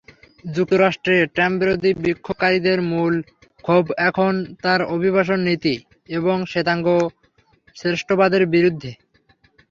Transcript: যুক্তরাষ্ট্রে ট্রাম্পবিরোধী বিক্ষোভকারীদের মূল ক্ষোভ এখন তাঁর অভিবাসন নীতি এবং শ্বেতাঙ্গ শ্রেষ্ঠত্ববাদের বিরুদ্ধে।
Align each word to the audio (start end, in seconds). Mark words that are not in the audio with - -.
যুক্তরাষ্ট্রে 0.45 1.15
ট্রাম্পবিরোধী 1.35 1.91
বিক্ষোভকারীদের 2.03 2.79
মূল 2.91 3.13
ক্ষোভ 3.63 3.85
এখন 4.09 4.33
তাঁর 4.63 4.81
অভিবাসন 4.95 5.39
নীতি 5.47 5.75
এবং 6.17 6.37
শ্বেতাঙ্গ 6.51 6.87
শ্রেষ্ঠত্ববাদের 7.75 8.43
বিরুদ্ধে। 8.47 8.91